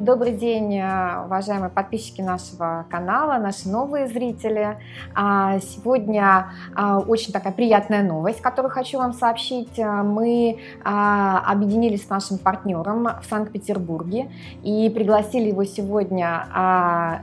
Добрый 0.00 0.32
день, 0.32 0.78
э, 0.78 1.24
уважаемые 1.26 1.68
подписчики 1.68 2.22
нашего 2.22 2.86
канала, 2.88 3.38
наши 3.38 3.68
новые 3.68 4.08
зрители. 4.08 4.78
А, 5.14 5.58
сегодня 5.58 6.46
а, 6.74 7.00
очень 7.00 7.34
такая 7.34 7.52
приятная 7.52 8.02
новость, 8.02 8.40
которую 8.40 8.72
хочу 8.72 8.96
вам 8.96 9.12
сообщить. 9.12 9.78
Э, 9.78 10.02
мы 10.02 10.56
а, 10.82 11.42
объединились 11.46 12.06
с 12.06 12.08
нашим 12.08 12.38
партнером 12.38 13.08
в 13.20 13.26
Санкт-Петербурге 13.28 14.30
и 14.62 14.88
пригласили 14.88 15.48
его 15.50 15.64
сегодня 15.64 16.46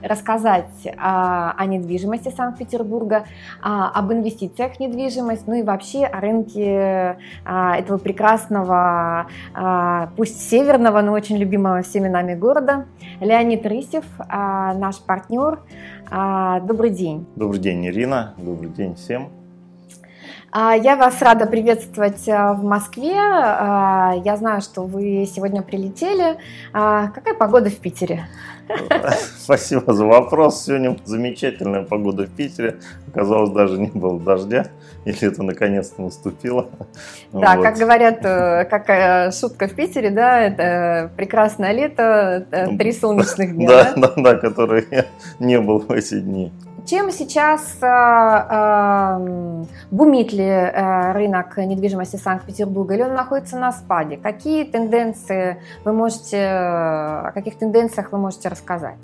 рассказать 0.04 0.88
о 0.98 1.66
недвижимости 1.66 2.30
Санкт-Петербурга, 2.30 3.24
об 3.62 4.14
инвестициях 4.14 4.74
в 4.74 4.80
недвижимость, 4.80 5.48
ну 5.48 5.56
и 5.56 5.64
вообще 5.64 6.06
о 6.06 6.20
рынке 6.20 7.18
этого 7.44 7.98
прекрасного, 7.98 9.28
пусть 10.16 10.50
северного, 10.50 11.02
но 11.02 11.14
очень 11.14 11.38
любимого 11.38 11.82
всеми 11.82 12.08
нами 12.08 12.36
города 12.36 12.67
города. 12.68 12.86
Леонид 13.20 13.66
Рысев, 13.66 14.06
а, 14.20 14.74
наш 14.74 15.00
партнер. 15.00 15.60
А, 16.10 16.60
добрый 16.62 16.92
день. 16.92 17.26
Добрый 17.36 17.60
день, 17.60 17.86
Ирина. 17.88 18.34
Добрый 18.38 18.70
день 18.70 18.96
всем. 18.96 19.30
А, 20.52 20.76
я 20.76 20.96
вас 20.96 21.22
рада 21.22 21.46
приветствовать 21.46 22.26
в 22.26 22.64
Москве. 22.64 23.14
Я 23.14 24.36
знаю, 24.38 24.62
что 24.62 24.84
вы 24.84 25.28
сегодня 25.34 25.62
прилетели. 25.62 26.38
Какая 26.72 27.34
погода 27.34 27.70
в 27.70 27.76
Питере? 27.78 28.28
Спасибо 29.40 29.94
за 29.94 30.06
вопрос. 30.06 30.64
Сегодня 30.64 30.98
замечательная 31.06 31.84
погода 31.84 32.26
в 32.26 32.30
Питере. 32.30 32.78
Оказалось, 33.08 33.52
даже 33.52 33.80
не 33.80 33.88
было 33.88 34.20
дождя. 34.20 34.68
Или 35.06 35.28
это 35.28 35.44
наконец-то 35.44 36.02
наступило. 36.02 36.70
Да, 37.32 37.56
вот. 37.56 37.64
как 37.64 37.78
говорят, 37.78 38.20
э, 38.24 38.66
какая 38.70 39.32
шутка 39.32 39.68
в 39.68 39.74
Питере, 39.74 40.10
да, 40.10 40.42
это 40.42 41.12
прекрасное 41.16 41.72
лето, 41.74 42.46
три 42.80 42.94
солнечных 42.94 43.56
дня. 43.56 43.68
Да, 43.68 43.94
да, 43.96 44.14
да, 44.16 44.36
которые 44.36 44.86
не 45.40 45.60
было 45.60 45.80
в 45.80 45.92
эти 45.92 46.20
дни. 46.20 46.52
Чем 46.88 47.12
сейчас 47.12 47.80
э, 47.82 47.86
э, 47.86 49.66
бумит 49.92 50.32
ли 50.32 50.46
э, 50.46 51.12
рынок 51.12 51.58
недвижимости 51.58 52.16
Санкт-Петербурга, 52.16 52.94
или 52.94 53.02
он 53.02 53.14
находится 53.14 53.58
на 53.58 53.74
спаде? 53.74 54.16
Какие 54.16 54.64
тенденции 54.64 55.62
вы 55.84 55.92
можете, 55.92 56.38
о 56.48 57.32
каких 57.34 57.58
тенденциях 57.58 58.14
вы 58.14 58.20
можете 58.20 58.48
рассказать? 58.48 59.00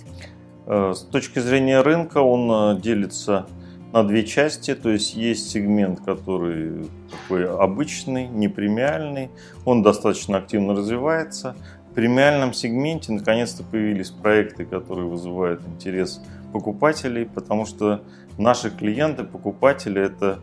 Э, 0.65 0.93
с 0.95 1.01
точки 1.01 1.39
зрения 1.39 1.81
рынка 1.81 2.19
он 2.19 2.79
делится 2.79 3.47
на 3.91 4.05
две 4.05 4.23
части, 4.23 4.75
то 4.75 4.89
есть 4.89 5.13
есть 5.13 5.51
сегмент, 5.51 5.99
который 6.05 6.89
такой 7.11 7.53
обычный, 7.53 8.27
непремиальный, 8.29 9.29
он 9.65 9.83
достаточно 9.83 10.37
активно 10.37 10.73
развивается. 10.73 11.57
В 11.91 11.95
премиальном 11.95 12.53
сегменте 12.53 13.11
наконец-то 13.11 13.61
появились 13.61 14.09
проекты, 14.09 14.63
которые 14.63 15.09
вызывают 15.09 15.61
интерес 15.67 16.21
покупателей, 16.53 17.25
потому 17.25 17.65
что 17.65 18.03
наши 18.37 18.69
клиенты, 18.69 19.23
покупатели– 19.23 20.01
это 20.05 20.39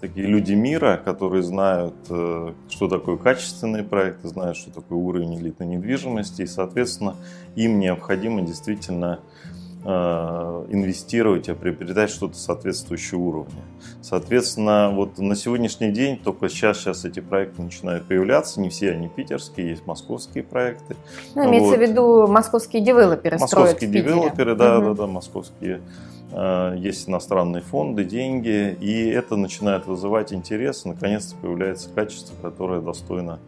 такие 0.00 0.26
люди 0.26 0.52
мира, 0.52 1.00
которые 1.04 1.42
знают, 1.42 1.94
э, 2.08 2.52
что 2.70 2.88
такое 2.88 3.16
качественные 3.16 3.82
проекты, 3.82 4.28
знают, 4.28 4.56
что 4.56 4.70
такое 4.70 4.98
уровень 4.98 5.36
элитной 5.36 5.66
недвижимости, 5.66 6.42
и, 6.42 6.46
соответственно, 6.46 7.16
им 7.56 7.80
необходимо 7.80 8.42
действительно 8.42 9.18
инвестировать, 9.88 11.48
а 11.48 11.54
приобретать 11.54 12.10
что-то 12.10 12.36
соответствующего 12.36 13.20
уровня. 13.20 13.62
Соответственно, 14.02 14.90
вот 14.92 15.18
на 15.18 15.34
сегодняшний 15.34 15.90
день 15.92 16.18
только 16.18 16.48
сейчас, 16.48 16.78
сейчас 16.78 17.04
эти 17.04 17.20
проекты 17.20 17.62
начинают 17.62 18.06
появляться. 18.06 18.60
Не 18.60 18.68
все 18.68 18.92
они 18.92 19.08
питерские, 19.08 19.70
есть 19.70 19.86
московские 19.86 20.44
проекты. 20.44 20.96
Ну, 21.34 21.48
имеется 21.48 21.70
вот. 21.70 21.78
в 21.78 21.80
виду 21.80 22.26
московские 22.26 22.82
девелоперы 22.82 23.38
Московские 23.38 23.90
девелоперы, 23.90 24.54
да, 24.54 24.78
угу. 24.78 24.88
да, 24.88 24.94
да, 24.94 25.06
московские. 25.06 25.80
Э, 26.32 26.74
есть 26.76 27.08
иностранные 27.08 27.62
фонды, 27.62 28.04
деньги, 28.04 28.76
и 28.80 29.08
это 29.08 29.36
начинает 29.36 29.86
вызывать 29.86 30.32
интерес. 30.32 30.84
Наконец-то 30.84 31.36
появляется 31.36 31.88
качество, 31.94 32.34
которое 32.42 32.80
достойно 32.80 33.38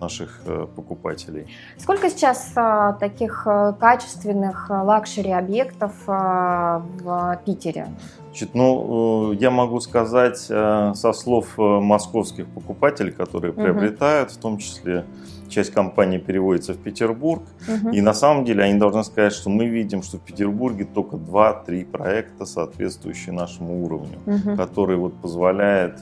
наших 0.00 0.40
э, 0.46 0.66
покупателей. 0.74 1.46
Сколько 1.78 2.10
сейчас 2.10 2.52
а, 2.56 2.94
таких 2.94 3.42
э, 3.46 3.74
качественных 3.78 4.70
э, 4.70 4.74
luxury 4.74 5.30
объектов 5.30 5.92
в 6.06 7.40
Питере? 7.44 7.88
Значит, 8.26 8.54
ну, 8.54 9.32
я 9.32 9.50
могу 9.50 9.80
сказать 9.80 10.38
со 10.38 11.12
слов 11.12 11.58
московских 11.58 12.46
покупателей, 12.46 13.10
которые 13.10 13.52
приобретают, 13.52 14.30
угу. 14.30 14.38
в 14.38 14.40
том 14.40 14.58
числе 14.58 15.04
часть 15.50 15.72
компании 15.72 16.18
переводится 16.18 16.74
в 16.74 16.78
Петербург. 16.78 17.42
Угу. 17.68 17.90
И 17.90 18.00
на 18.00 18.14
самом 18.14 18.44
деле 18.44 18.62
они 18.62 18.78
должны 18.78 19.04
сказать, 19.04 19.32
что 19.32 19.50
мы 19.50 19.66
видим, 19.66 20.02
что 20.02 20.18
в 20.18 20.20
Петербурге 20.20 20.84
только 20.84 21.16
2-3 21.16 21.84
проекта, 21.86 22.46
соответствующие 22.46 23.34
нашему 23.34 23.84
уровню, 23.84 24.18
угу. 24.26 24.56
которые 24.56 24.96
вот 24.98 25.14
позволяют 25.14 25.98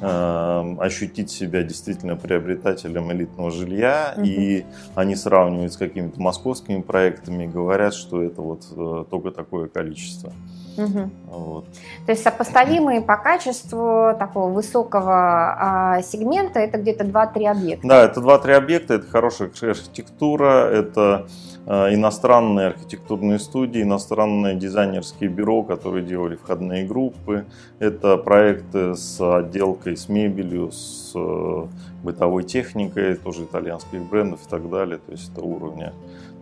ощутить 0.00 1.30
себя 1.30 1.62
действительно 1.62 2.16
приобретателем 2.16 3.12
элитного 3.12 3.50
жилья, 3.50 4.14
угу. 4.16 4.24
и 4.26 4.64
они 4.94 5.16
сравнивают 5.16 5.72
с 5.72 5.76
какими-то 5.76 6.20
московскими 6.20 6.80
проектами 6.80 7.44
и 7.44 7.46
говорят, 7.46 7.94
что 7.94 8.22
это 8.22 8.42
вот 8.42 8.64
э, 8.76 9.04
только 9.10 9.30
такое 9.30 9.68
количество. 9.68 10.32
Угу. 10.76 11.10
Вот. 11.26 11.64
То 12.06 12.12
есть 12.12 12.22
сопоставимые 12.22 13.00
по 13.00 13.16
качеству 13.16 14.14
такого 14.18 14.52
высокого 14.52 15.14
а, 15.14 16.02
сегмента 16.02 16.58
это 16.58 16.78
где-то 16.78 17.04
2-3 17.04 17.46
объекта. 17.46 17.86
Да, 17.86 18.04
это 18.04 18.20
2-3 18.20 18.52
объекта, 18.52 18.94
это 18.94 19.06
хорошая 19.06 19.50
архитектура, 19.62 20.68
это 20.70 21.26
иностранные 21.66 22.68
архитектурные 22.68 23.38
студии, 23.38 23.82
иностранные 23.82 24.54
дизайнерские 24.54 25.30
бюро, 25.30 25.62
которые 25.62 26.04
делали 26.04 26.36
входные 26.36 26.86
группы. 26.86 27.46
Это 27.78 28.16
проекты 28.18 28.94
с 28.94 29.20
отделкой, 29.20 29.96
с 29.96 30.08
мебелью, 30.08 30.70
с 30.72 31.12
э, 31.14 31.66
бытовой 32.02 32.44
техникой, 32.44 33.14
тоже 33.16 33.44
итальянских 33.44 34.02
брендов 34.02 34.46
и 34.46 34.48
так 34.50 34.68
далее. 34.68 34.98
То 34.98 35.12
есть 35.12 35.32
это 35.32 35.40
уровня 35.40 35.94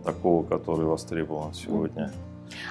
такого, 0.03 0.43
который 0.43 0.85
востребован 0.85 1.53
сегодня. 1.53 2.11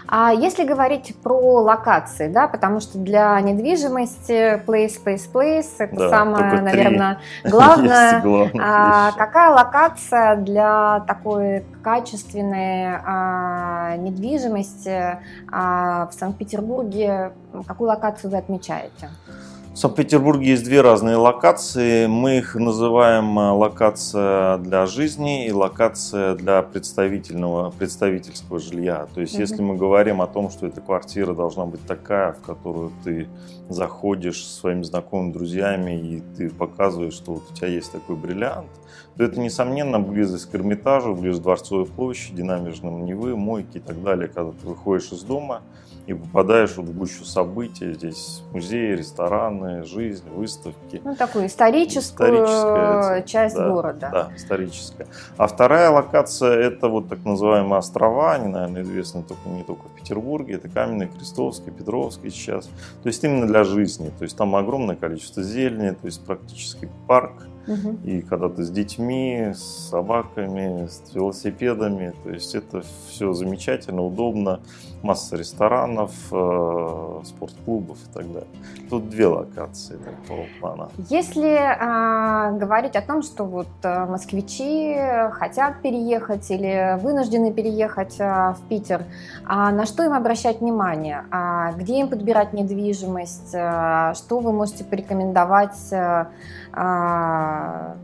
А 0.09 0.33
если 0.33 0.65
говорить 0.65 1.15
про 1.23 1.61
локации, 1.63 2.29
да, 2.29 2.49
потому 2.49 2.81
что 2.81 2.99
для 2.99 3.41
недвижимости 3.41 4.63
place, 4.65 5.01
place, 5.05 5.31
place 5.33 5.69
это 5.79 5.97
да, 5.97 6.11
самое, 6.11 6.61
наверное, 6.61 7.19
главное. 7.45 8.23
А, 8.61 9.13
какая 9.13 9.51
локация 9.51 10.37
для 10.37 11.01
такой 11.07 11.65
качественной 11.83 12.97
а, 13.05 13.97
недвижимости 13.97 15.19
а, 15.51 16.07
в 16.07 16.15
Санкт-Петербурге? 16.15 17.33
Какую 17.67 17.89
локацию 17.89 18.31
вы 18.31 18.39
отмечаете? 18.39 19.09
В 19.73 19.79
Санкт-Петербурге 19.79 20.51
есть 20.51 20.65
две 20.65 20.83
разные 20.83 21.17
локации. 21.17 22.07
Мы 22.07 22.37
их 22.39 22.57
называем 22.57 23.39
э, 23.39 23.53
локация 23.53 24.59
для 24.59 24.85
жизни 24.85 25.47
и 25.47 25.51
локация 25.51 26.35
для 26.35 26.61
представительного, 26.61 27.71
представительского 27.71 28.59
жилья. 28.59 29.07
То 29.15 29.23
есть, 29.23 29.35
mm-hmm. 29.35 29.41
если 29.41 29.63
мы 29.63 29.77
говорим 29.77 30.21
о 30.21 30.27
том, 30.27 30.51
что 30.51 30.67
эта 30.67 30.83
квартира 30.83 31.33
должна 31.33 31.65
быть 31.65 31.81
такая, 31.87 32.35
в 32.35 32.43
которую 32.43 32.93
ты 33.03 33.29
заходишь 33.71 34.45
со 34.45 34.61
своими 34.61 34.83
знакомыми, 34.83 35.33
друзьями, 35.33 35.99
и 35.99 36.23
ты 36.37 36.51
показываешь, 36.51 37.15
что 37.15 37.33
вот 37.33 37.45
у 37.51 37.55
тебя 37.55 37.69
есть 37.69 37.91
такой 37.93 38.17
бриллиант, 38.17 38.69
то 39.17 39.25
это, 39.25 39.41
несомненно, 39.41 39.99
близость 39.99 40.51
к 40.51 40.55
Эрмитажу, 40.55 41.15
близость 41.15 41.41
к 41.41 41.45
Дворцовой 41.45 41.87
площади, 41.87 42.43
набережным 42.43 43.07
Невы, 43.07 43.37
Мойки 43.37 43.79
и 43.79 43.81
так 43.81 44.03
далее, 44.03 44.29
когда 44.29 44.53
ты 44.53 44.67
выходишь 44.67 45.13
из 45.13 45.23
дома– 45.23 45.63
и 46.07 46.15
попадаешь 46.15 46.77
вот 46.77 46.87
в 46.87 46.97
гущу 46.97 47.25
событий. 47.25 47.93
Здесь 47.93 48.43
музеи, 48.53 48.95
рестораны, 48.97 49.62
жизнь, 49.85 50.29
выставки. 50.31 51.01
Ну, 51.05 51.15
такую 51.15 51.47
историческую 51.47 52.45
Историческая, 52.45 53.23
часть 53.23 53.57
да, 53.57 53.69
города. 53.69 54.11
Да, 54.13 54.31
историческая. 54.37 55.07
А 55.37 55.47
вторая 55.47 55.91
локация– 55.91 56.53
это 56.61 56.89
вот 56.89 57.09
так 57.09 57.25
называемые 57.25 57.79
острова. 57.79 58.33
Они, 58.35 58.49
наверное, 58.49 58.83
известны 58.83 59.23
только, 59.23 59.49
не 59.49 59.63
только 59.63 59.89
в 59.89 59.93
Петербурге. 59.93 60.55
Это 60.55 60.69
Каменный, 60.69 61.09
Крестовский, 61.09 61.73
Петровский 61.73 62.31
сейчас. 62.31 62.67
То 63.03 63.07
есть 63.07 63.23
именно 63.25 63.47
для 63.47 63.65
жизни. 63.65 64.11
То 64.19 64.25
есть 64.25 64.37
там 64.37 64.55
огромное 64.57 64.97
количество 64.97 65.43
зелени, 65.43 65.91
то 65.91 66.07
есть 66.07 66.25
практически 66.25 66.89
парк 67.07 67.33
Угу. 67.67 67.99
И 68.05 68.23
когда 68.23 68.49
ты 68.49 68.65
с 68.65 68.71
детьми, 68.71 69.53
с 69.55 69.91
собаками, 69.91 70.87
с 70.87 71.15
велосипедами, 71.15 72.13
то 72.25 72.31
есть 72.31 72.55
это 72.55 72.83
все 73.09 73.33
замечательно, 73.33 74.03
удобно. 74.03 74.61
Масса 75.03 75.37
ресторанов, 75.37 76.13
э, 76.31 77.21
спортклубов 77.25 77.99
и 77.99 78.13
так 78.15 78.27
далее. 78.27 78.49
Тут 78.89 79.09
две 79.09 79.27
локации 79.27 79.97
такого 79.97 80.47
плана. 80.61 80.91
Если 81.09 81.51
э, 81.51 82.59
говорить 82.59 82.95
о 82.95 83.03
том, 83.03 83.23
что 83.23 83.45
вот 83.45 83.69
э, 83.83 84.07
москвичи 84.07 84.97
хотят 85.33 85.83
переехать 85.83 86.51
или 86.51 86.99
вынуждены 87.01 87.53
переехать 87.53 88.17
э, 88.21 88.55
в 88.55 88.69
Питер, 88.69 89.05
а 89.45 89.73
на 89.73 89.87
что 89.87 90.05
им 90.05 90.13
обращать 90.13 90.61
внимание? 90.61 91.25
А 91.31 91.73
где 91.73 92.01
им 92.01 92.09
подбирать 92.09 92.53
недвижимость? 92.53 93.55
А 93.55 94.15
что 94.15 94.39
вы 94.41 94.53
можете 94.53 94.85
порекомендовать? 94.85 95.93
А, 96.75 97.97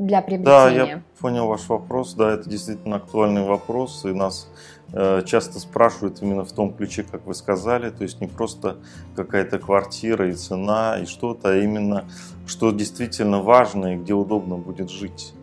для 0.00 0.22
приобретения? 0.22 0.84
Да, 0.84 0.90
я 0.90 1.02
понял 1.20 1.46
ваш 1.46 1.68
вопрос. 1.68 2.14
Да, 2.14 2.32
это 2.32 2.48
действительно 2.48 2.96
актуальный 2.96 3.44
вопрос, 3.44 4.04
и 4.04 4.12
нас 4.12 4.48
э, 4.92 5.22
часто 5.26 5.60
спрашивают 5.60 6.22
именно 6.22 6.44
в 6.44 6.52
том 6.52 6.72
ключе, 6.72 7.04
как 7.04 7.26
вы 7.26 7.34
сказали, 7.34 7.90
то 7.90 8.02
есть 8.02 8.20
не 8.20 8.26
просто 8.26 8.78
какая-то 9.14 9.58
квартира 9.58 10.28
и 10.30 10.32
цена 10.32 10.98
и 10.98 11.06
что-то, 11.06 11.50
а 11.50 11.56
именно 11.56 12.06
что 12.46 12.72
действительно 12.72 13.42
важно 13.42 13.94
и 13.94 13.98
где 13.98 14.14
удобно 14.14 14.56
будет 14.56 14.90
жить. 14.90 15.34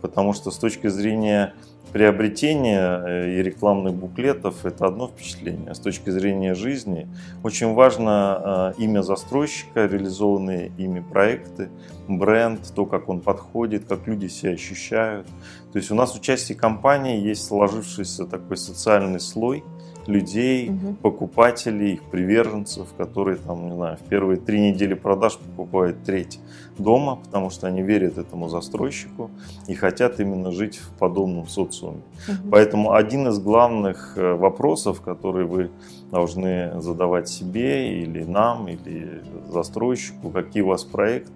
Потому 0.00 0.32
что 0.32 0.50
с 0.50 0.56
точки 0.56 0.88
зрения 0.88 1.54
приобретение 1.96 2.78
э, 2.78 3.38
и 3.38 3.42
рекламных 3.42 3.94
буклетов– 3.94 4.54
это 4.66 4.84
одно 4.84 5.08
впечатление. 5.08 5.74
С 5.74 5.78
точки 5.78 6.10
зрения 6.10 6.54
жизни 6.54 7.08
очень 7.42 7.72
важно 7.72 8.74
э, 8.76 8.82
имя 8.82 9.00
застройщика, 9.00 9.86
реализованные 9.86 10.72
ими 10.76 11.00
проекты, 11.00 11.70
бренд, 12.06 12.60
то, 12.74 12.84
как 12.84 13.08
он 13.08 13.20
подходит, 13.20 13.86
как 13.86 14.06
люди 14.06 14.26
себя 14.26 14.52
ощущают. 14.52 15.26
То 15.72 15.78
есть 15.78 15.90
у 15.90 15.94
нас 15.94 16.12
в 16.12 16.16
участии 16.16 16.52
компании 16.52 17.18
есть 17.18 17.46
сложившийся 17.46 18.26
такой 18.26 18.58
социальный 18.58 19.18
слой– 19.18 19.64
людей, 20.08 20.70
угу. 20.70 20.94
покупателей, 21.02 21.94
их 21.94 22.02
приверженцев, 22.04 22.88
которые 22.96 23.36
там, 23.36 23.66
не 23.68 23.74
знаю, 23.74 23.96
в 23.96 24.08
первые 24.08 24.38
три 24.38 24.60
недели 24.60 24.94
продаж 24.94 25.38
покупают 25.38 26.02
треть 26.04 26.40
дома, 26.78 27.16
потому 27.16 27.50
что 27.50 27.66
они 27.66 27.82
верят 27.82 28.18
этому 28.18 28.48
застройщику 28.48 29.30
и 29.66 29.74
хотят 29.74 30.20
именно 30.20 30.52
жить 30.52 30.78
в 30.78 30.90
подобном 30.98 31.46
социуме. 31.48 32.02
Угу. 32.28 32.50
Поэтому 32.50 32.92
один 32.92 33.28
из 33.28 33.38
главных 33.38 34.14
э, 34.16 34.34
вопросов, 34.34 35.00
которые 35.00 35.46
вы 35.46 35.70
должны 36.10 36.80
задавать 36.80 37.28
себе 37.28 38.00
или 38.02 38.24
нам, 38.24 38.68
или 38.68 39.22
застройщику, 39.48 40.30
какие 40.30 40.62
у 40.62 40.68
вас 40.68 40.84
проекты, 40.84 41.32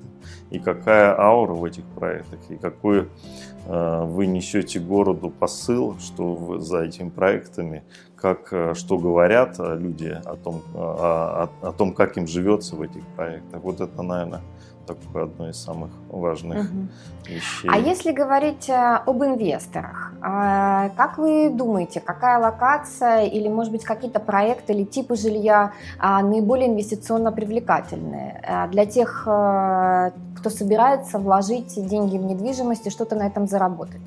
и 0.51 0.59
какая 0.59 1.19
аура 1.19 1.53
в 1.53 1.65
этих 1.65 1.85
проектах, 1.85 2.41
и 2.49 2.57
какой 2.57 3.01
э, 3.01 3.07
вы 3.67 4.27
несете 4.27 4.81
городу 4.81 5.31
посыл, 5.31 5.99
что 5.99 6.35
вы 6.35 6.61
за 6.61 6.85
этими 6.85 7.09
проектами, 7.09 7.85
как, 8.21 8.53
э, 8.53 8.75
что 8.75 8.99
говорят 8.99 9.57
э, 9.59 9.77
люди 9.79 10.09
о 10.25 10.37
том, 10.37 10.63
о, 10.75 11.49
о 11.63 11.73
том, 11.73 11.95
как 11.95 12.17
им 12.17 12.27
живется 12.27 12.77
в 12.77 12.83
этих 12.83 13.07
проектах. 13.17 13.63
Вот 13.63 13.81
это, 13.81 14.03
наверное, 14.03 14.43
такое 14.95 15.25
одно 15.25 15.49
из 15.49 15.57
самых 15.57 15.91
важных 16.09 16.71
угу. 16.71 16.89
вещей. 17.27 17.69
А 17.71 17.79
если 17.79 18.13
говорить 18.13 18.71
об 18.71 19.23
инвесторах, 19.23 20.13
как 20.21 21.19
вы 21.19 21.51
думаете, 21.51 22.01
какая 22.01 22.39
локация 22.39 23.25
или, 23.25 23.49
может 23.49 23.73
быть, 23.73 23.85
какие-то 23.85 24.21
проекты 24.21 24.73
или 24.73 24.85
типы 24.85 25.17
жилья 25.17 25.73
наиболее 26.01 26.69
инвестиционно 26.69 27.33
привлекательные 27.33 28.69
для 28.71 28.87
тех, 28.87 29.23
кто 29.23 30.51
собирается 30.51 31.19
вложить 31.19 31.75
деньги 31.77 32.17
в 32.17 32.23
недвижимость 32.23 32.87
и 32.87 32.91
что-то 32.91 33.17
на 33.17 33.27
этом 33.27 33.47
заработать? 33.47 34.03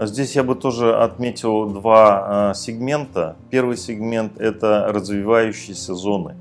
Здесь 0.00 0.36
я 0.36 0.44
бы 0.44 0.54
тоже 0.54 0.94
отметил 0.96 1.66
два 1.66 2.50
а, 2.50 2.54
сегмента. 2.54 3.34
Первый 3.50 3.76
сегмент– 3.76 4.38
это 4.40 4.86
развивающиеся 4.92 5.94
зоны. 5.94 6.36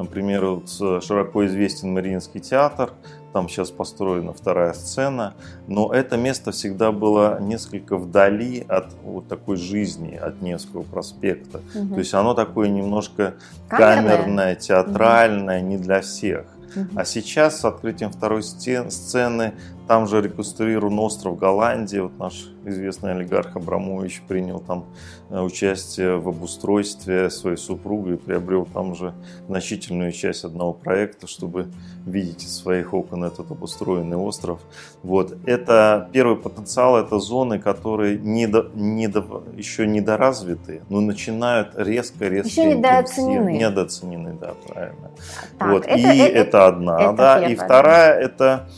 Например, 0.00 0.46
вот 0.46 0.70
широко 1.04 1.44
известен 1.46 1.92
Мариинский 1.92 2.40
театр, 2.40 2.92
там 3.32 3.48
сейчас 3.48 3.70
построена 3.70 4.32
вторая 4.32 4.72
сцена, 4.72 5.34
но 5.68 5.92
это 5.92 6.16
место 6.16 6.52
всегда 6.52 6.90
было 6.90 7.38
несколько 7.40 7.96
вдали 7.96 8.64
от 8.66 8.94
вот 9.04 9.28
такой 9.28 9.56
жизни, 9.56 10.14
от 10.16 10.40
Невского 10.40 10.82
проспекта. 10.82 11.60
Угу. 11.74 11.94
То 11.94 11.98
есть 11.98 12.14
оно 12.14 12.34
такое 12.34 12.68
немножко 12.68 13.34
камерное, 13.68 14.16
камерное 14.16 14.54
театральное, 14.54 15.60
угу. 15.60 15.68
не 15.68 15.76
для 15.76 16.00
всех. 16.00 16.46
А 16.94 17.04
сейчас 17.04 17.60
с 17.60 17.64
открытием 17.64 18.10
второй 18.10 18.42
сцены 18.42 19.54
там 19.90 20.06
же 20.06 20.22
реконструирован 20.22 20.96
остров 21.00 21.36
Голландии. 21.36 21.98
Вот 21.98 22.16
наш 22.16 22.48
известный 22.64 23.10
олигарх 23.10 23.56
Абрамович 23.56 24.22
принял 24.28 24.60
там 24.60 24.84
э, 25.30 25.40
участие 25.40 26.16
в 26.16 26.28
обустройстве 26.28 27.28
своей 27.28 27.56
супруги 27.56 28.12
и 28.12 28.16
приобрел 28.16 28.68
там 28.72 28.94
же 28.94 29.14
значительную 29.48 30.12
часть 30.12 30.44
одного 30.44 30.74
проекта, 30.74 31.26
чтобы 31.26 31.72
видеть 32.06 32.44
из 32.44 32.56
своих 32.56 32.94
окон 32.94 33.24
этот 33.24 33.50
обустроенный 33.50 34.16
остров. 34.16 34.60
Вот. 35.02 35.36
Это 35.44 36.08
первый 36.12 36.36
потенциал, 36.36 36.96
это 36.96 37.18
зоны, 37.18 37.58
которые 37.58 38.16
не 38.16 38.46
до, 38.46 38.70
не 38.74 39.08
до, 39.08 39.42
еще 39.56 39.88
недоразвиты, 39.88 40.82
но 40.88 41.00
начинают 41.00 41.72
резко-резко 41.74 42.48
Еще 42.48 42.76
недооценены. 42.76 43.58
Недооценены, 43.58 44.38
да, 44.40 44.54
правильно. 44.68 45.10
Так, 45.58 45.68
вот. 45.68 45.84
Это, 45.84 45.98
и 45.98 46.18
это, 46.18 46.38
это 46.38 46.66
одна, 46.68 47.00
это 47.00 47.12
да. 47.16 47.48
И 47.48 47.56
вторая 47.56 48.20
это 48.20 48.68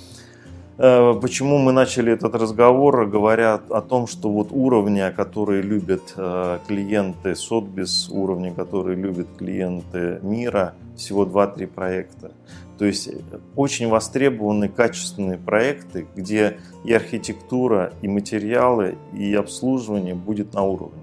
почему 0.77 1.59
мы 1.59 1.73
начали 1.73 2.13
этот 2.13 2.35
разговор, 2.35 3.07
говоря 3.07 3.61
о 3.69 3.81
том, 3.83 4.07
что 4.07 4.31
вот 4.31 4.49
уровня, 4.51 5.13
которые 5.13 5.63
любят 5.63 6.15
э, 6.17 6.59
клиенты 6.67 7.35
Сотбис, 7.35 8.09
уровни, 8.11 8.51
которые 8.51 8.97
любят 8.97 9.29
клиенты 9.39 10.19
мира, 10.23 10.75
всего 10.97 11.25
2-3 11.25 11.67
проекта. 11.67 12.33
То 12.79 12.87
есть 12.87 13.09
э, 13.09 13.13
очень 13.55 13.89
востребованы 13.89 14.69
качественные 14.69 15.39
проекты, 15.39 16.07
где 16.17 16.59
и 16.85 16.93
архитектура, 16.93 17.93
и 18.03 18.09
материалы, 18.09 18.97
и 19.13 19.35
обслуживание 19.35 20.15
будет 20.15 20.55
на 20.55 20.63
уровне. 20.63 21.02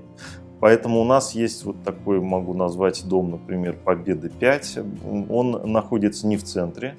Поэтому 0.59 0.99
у 1.01 1.05
нас 1.05 1.35
есть 1.35 1.63
вот 1.63 1.83
такой, 1.83 2.19
могу 2.19 2.53
назвать 2.53 3.07
дом, 3.07 3.31
например, 3.31 3.77
Победы 3.83 4.29
5. 4.29 4.79
Он 5.29 5.71
находится 5.71 6.27
не 6.27 6.37
в 6.37 6.43
центре, 6.43 6.95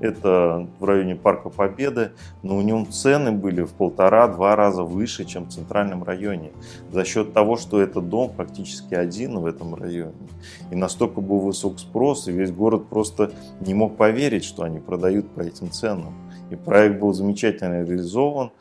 это 0.00 0.68
в 0.78 0.84
районе 0.84 1.16
Парка 1.16 1.48
Победы, 1.48 2.12
но 2.42 2.56
у 2.56 2.60
него 2.62 2.84
цены 2.84 3.32
были 3.32 3.62
в 3.62 3.72
полтора-два 3.72 4.54
раза 4.54 4.84
выше, 4.84 5.24
чем 5.24 5.46
в 5.46 5.52
центральном 5.52 6.04
районе. 6.04 6.50
За 6.92 7.04
счет 7.04 7.32
того, 7.32 7.56
что 7.56 7.80
этот 7.80 8.08
дом 8.08 8.30
практически 8.30 8.94
один 8.94 9.38
в 9.38 9.46
этом 9.46 9.74
районе. 9.74 10.12
И 10.70 10.76
настолько 10.76 11.20
был 11.20 11.40
высок 11.40 11.78
спрос, 11.80 12.28
и 12.28 12.32
весь 12.32 12.52
город 12.52 12.88
просто 12.88 13.32
не 13.60 13.74
мог 13.74 13.96
поверить, 13.96 14.44
что 14.44 14.62
они 14.62 14.78
продают 14.78 15.28
по 15.30 15.40
этим 15.40 15.70
ценам. 15.70 16.14
И 16.50 16.56
проект 16.56 17.00
был 17.00 17.12
замечательно 17.12 17.82
реализован 17.82 18.52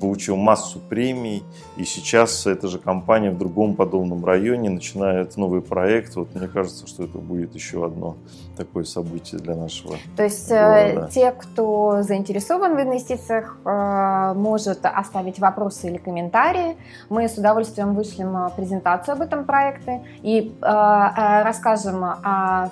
получил 0.00 0.36
массу 0.36 0.78
премий, 0.78 1.44
и 1.76 1.84
сейчас 1.84 2.46
эта 2.46 2.68
же 2.68 2.78
компания 2.78 3.30
в 3.30 3.38
другом 3.38 3.74
подобном 3.74 4.24
районе 4.24 4.70
начинает 4.70 5.36
новый 5.36 5.62
проект. 5.62 6.16
Вот 6.16 6.34
мне 6.34 6.48
кажется, 6.48 6.86
что 6.86 7.04
это 7.04 7.18
будет 7.18 7.54
еще 7.54 7.84
одно 7.84 8.16
такое 8.56 8.84
событие 8.84 9.40
для 9.40 9.54
нашего 9.54 9.96
То 10.16 10.24
есть 10.24 10.50
э, 10.50 10.92
города. 10.92 11.10
те, 11.12 11.30
кто 11.32 12.02
заинтересован 12.02 12.76
в 12.76 12.80
инвестициях, 12.80 13.58
э, 13.64 14.32
может 14.34 14.80
оставить 14.82 15.38
вопросы 15.38 15.88
или 15.88 15.98
комментарии. 15.98 16.76
Мы 17.10 17.28
с 17.28 17.36
удовольствием 17.36 17.94
вышлем 17.94 18.36
э, 18.36 18.50
презентацию 18.56 19.14
об 19.14 19.20
этом 19.20 19.44
проекте 19.44 20.02
и 20.22 20.54
расскажем, 20.60 22.04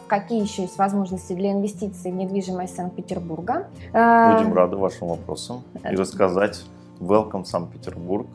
какие 0.07 0.43
еще 0.43 0.63
есть 0.63 0.79
возможности 0.79 1.33
для 1.33 1.53
инвестиций 1.53 2.11
в 2.11 2.15
недвижимость 2.15 2.77
Санкт-Петербурга. 2.77 3.67
Будем 3.93 4.55
рады 4.55 4.77
вашим 4.77 5.09
вопросам 5.09 5.63
и 5.91 5.95
рассказать 5.95 6.65
Welcome 7.01 7.45
Санкт-Петербург. 7.45 8.27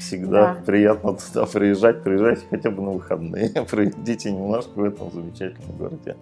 Всегда 0.00 0.54
да. 0.54 0.60
приятно 0.64 1.14
туда 1.14 1.44
приезжать, 1.44 2.02
приезжайте 2.02 2.42
хотя 2.48 2.70
бы 2.70 2.82
на 2.82 2.92
выходные, 2.92 3.50
проведите 3.70 4.32
немножко 4.32 4.70
в 4.76 4.84
этом 4.84 5.12
замечательном 5.12 5.76
городе. 5.76 6.16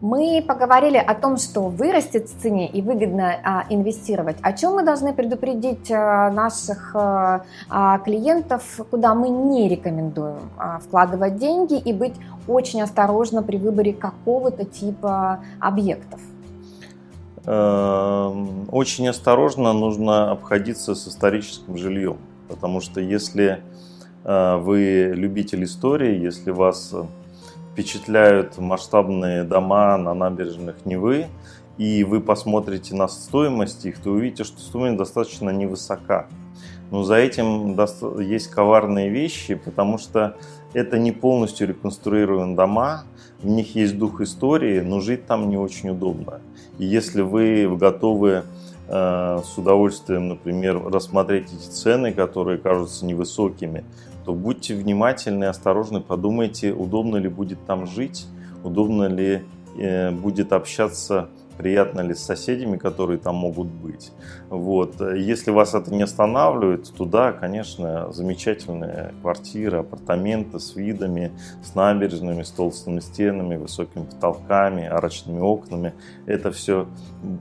Мы 0.00 0.42
поговорили 0.46 0.96
о 0.96 1.14
том, 1.14 1.36
что 1.36 1.68
вырастет 1.68 2.28
в 2.28 2.40
цене 2.40 2.68
и 2.68 2.80
выгодно 2.80 3.34
а, 3.44 3.66
инвестировать. 3.68 4.38
О 4.40 4.54
чем 4.54 4.76
мы 4.76 4.82
должны 4.82 5.12
предупредить 5.12 5.90
а, 5.90 6.30
наших 6.30 6.92
а, 6.94 7.44
а, 7.68 7.98
клиентов, 7.98 8.80
куда 8.90 9.14
мы 9.14 9.28
не 9.28 9.68
рекомендуем 9.68 10.50
а, 10.56 10.78
вкладывать 10.78 11.36
деньги 11.36 11.78
и 11.78 11.92
быть 11.92 12.14
очень 12.46 12.80
осторожно 12.80 13.42
при 13.42 13.58
выборе 13.58 13.92
какого-то 13.92 14.64
типа 14.64 15.40
объектов? 15.60 16.20
Эм, 17.50 18.68
очень 18.70 19.08
осторожно 19.08 19.72
нужно 19.72 20.30
обходиться 20.30 20.94
с 20.94 21.08
историческим 21.08 21.78
жильем, 21.78 22.18
потому 22.46 22.82
что 22.82 23.00
если 23.00 23.62
э, 24.24 24.56
вы 24.58 25.12
любитель 25.14 25.64
истории, 25.64 26.20
если 26.20 26.50
вас 26.50 26.94
впечатляют 27.72 28.58
масштабные 28.58 29.44
дома 29.44 29.96
на 29.96 30.12
набережных 30.12 30.84
Невы, 30.84 31.28
и 31.78 32.04
вы 32.04 32.20
посмотрите 32.20 32.94
на 32.94 33.08
стоимость 33.08 33.86
их, 33.86 33.98
то 33.98 34.10
увидите, 34.10 34.44
что 34.44 34.60
стоимость 34.60 34.98
достаточно 34.98 35.48
невысока. 35.48 36.26
Но 36.90 37.02
за 37.02 37.14
этим 37.14 37.78
есть 38.20 38.48
коварные 38.48 39.08
вещи, 39.08 39.54
потому 39.54 39.96
что 39.96 40.36
это 40.72 40.98
не 40.98 41.12
полностью 41.12 41.68
реконструированные 41.68 42.56
дома, 42.56 43.04
в 43.42 43.46
них 43.46 43.74
есть 43.74 43.98
дух 43.98 44.20
истории, 44.20 44.80
но 44.80 45.00
жить 45.00 45.26
там 45.26 45.48
не 45.48 45.56
очень 45.56 45.90
удобно. 45.90 46.40
И 46.78 46.84
если 46.84 47.22
вы 47.22 47.68
готовы 47.76 48.44
э, 48.88 49.40
с 49.44 49.58
удовольствием, 49.58 50.28
например, 50.28 50.82
рассмотреть 50.84 51.52
эти 51.52 51.70
цены, 51.70 52.12
которые 52.12 52.58
кажутся 52.58 53.06
невысокими, 53.06 53.84
то 54.24 54.34
будьте 54.34 54.74
внимательны 54.74 55.44
и 55.44 55.46
осторожны, 55.46 56.00
подумайте, 56.00 56.72
удобно 56.72 57.16
ли 57.16 57.28
будет 57.28 57.58
там 57.66 57.86
жить, 57.86 58.26
удобно 58.62 59.04
ли 59.04 59.44
э, 59.78 60.10
будет 60.10 60.52
общаться 60.52 61.28
приятно 61.58 62.00
ли 62.00 62.14
с 62.14 62.20
соседями, 62.20 62.76
которые 62.76 63.18
там 63.18 63.34
могут 63.34 63.66
быть. 63.66 64.12
Вот. 64.48 65.00
Если 65.00 65.50
вас 65.50 65.74
это 65.74 65.92
не 65.92 66.02
останавливает, 66.02 66.90
то 66.96 67.04
да, 67.04 67.32
конечно, 67.32 68.10
замечательная 68.12 69.12
квартира, 69.20 69.80
апартаменты 69.80 70.60
с 70.60 70.76
видами, 70.76 71.32
с 71.62 71.74
набережными, 71.74 72.42
с 72.44 72.50
толстыми 72.50 73.00
стенами, 73.00 73.56
высокими 73.56 74.04
потолками, 74.04 74.86
арочными 74.86 75.40
окнами. 75.40 75.92
Это 76.26 76.52
все 76.52 76.86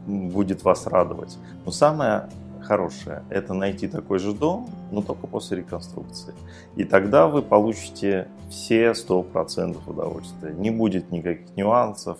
будет 0.08 0.64
вас 0.64 0.88
радовать. 0.88 1.38
Но 1.64 1.72
самое 1.72 2.24
хорошее– 2.68 3.24
это 3.30 3.54
найти 3.54 3.88
такой 3.88 4.20
же 4.20 4.34
дом, 4.34 4.70
но 4.92 5.02
только 5.02 5.28
после 5.28 5.58
реконструкции. 5.58 6.34
И 6.76 6.84
тогда 6.84 7.28
вы 7.28 7.42
получите 7.42 8.28
все 8.50 8.92
100% 8.92 9.78
удовольствия. 9.86 10.54
Не 10.54 10.72
будет 10.72 11.12
никаких 11.12 11.56
нюансов, 11.56 12.18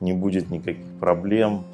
не 0.00 0.12
будет 0.12 0.50
никаких 0.50 0.86
проблем, 1.00 1.64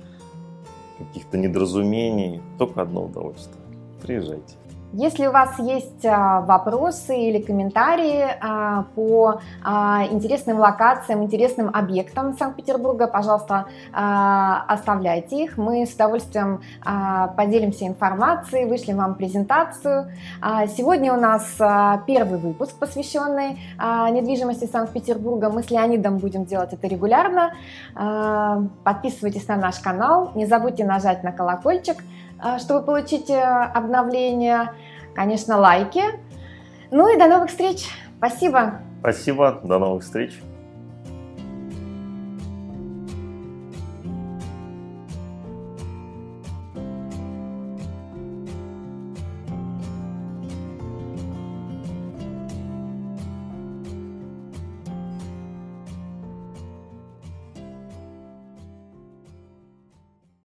каких-то 0.99 1.39
недоразумений, 1.39 2.41
только 2.59 2.83
одно 2.83 3.05
удовольствие. 3.05 3.63
Приезжайте. 4.03 4.55
Если 4.95 5.27
у 5.27 5.33
вас 5.33 5.59
есть 5.59 6.05
а, 6.05 6.43
вопросы 6.43 7.17
или 7.17 7.41
комментарии 7.41 8.27
а, 8.41 8.85
по 8.95 9.41
а, 9.65 10.05
интересным 10.11 10.59
локациям, 10.59 11.23
интересным 11.23 11.71
объектам 11.73 12.37
Санкт-Петербурга, 12.37 13.07
пожалуйста, 13.07 13.67
оставляйте 13.93 15.45
их. 15.45 15.57
Мы 15.57 15.87
с 15.87 15.95
удовольствием 15.95 16.63
поделимся 17.37 17.87
информацией, 17.87 18.67
вышлем 18.67 18.99
вам 18.99 19.15
презентацию. 19.15 20.11
Сегодня 20.77 21.13
у 21.13 21.21
нас 21.21 21.57
первый 22.07 22.39
выпуск, 22.39 22.79
посвященный 22.79 23.59
недвижимости 24.11 24.67
Санкт-Петербурга. 24.67 25.51
Мы 25.51 25.63
с 25.63 25.71
Леонидом 25.71 26.19
будем 26.19 26.45
делать 26.45 26.73
это 26.73 26.87
регулярно. 26.87 27.53
Подписывайтесь 28.85 29.47
на 29.49 29.57
наш 29.57 29.79
канал, 29.79 30.33
не 30.35 30.47
забудьте 30.47 30.85
нажать 30.85 31.23
на 31.23 31.33
колокольчик– 31.33 31.97
чтобы 32.59 32.85
получить 32.85 33.31
э, 33.31 33.41
обновления. 33.41 34.75
Конечно, 35.15 35.59
лайки. 35.59 36.03
Ну 36.91 37.13
и 37.13 37.19
до 37.19 37.27
новых 37.27 37.51
встреч. 37.51 37.89
Спасибо. 38.19 38.81
Спасибо. 39.01 39.61
До 39.63 39.79
новых 39.79 40.03
встреч. 40.03 40.41